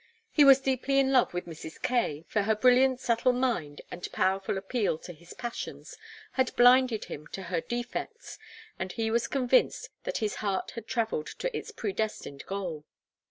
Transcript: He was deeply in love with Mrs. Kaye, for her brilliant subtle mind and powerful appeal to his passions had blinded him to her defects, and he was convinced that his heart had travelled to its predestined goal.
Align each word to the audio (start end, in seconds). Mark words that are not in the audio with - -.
He 0.31 0.43
was 0.43 0.59
deeply 0.59 0.97
in 0.97 1.11
love 1.11 1.31
with 1.31 1.45
Mrs. 1.45 1.79
Kaye, 1.79 2.25
for 2.27 2.41
her 2.41 2.55
brilliant 2.55 2.99
subtle 2.99 3.33
mind 3.33 3.81
and 3.91 4.11
powerful 4.11 4.57
appeal 4.57 4.97
to 4.97 5.13
his 5.13 5.35
passions 5.35 5.95
had 6.31 6.55
blinded 6.55 7.05
him 7.05 7.27
to 7.27 7.43
her 7.43 7.61
defects, 7.61 8.39
and 8.79 8.91
he 8.91 9.11
was 9.11 9.27
convinced 9.27 9.89
that 10.05 10.17
his 10.17 10.37
heart 10.37 10.71
had 10.71 10.87
travelled 10.87 11.27
to 11.27 11.55
its 11.55 11.69
predestined 11.69 12.43
goal. 12.47 12.83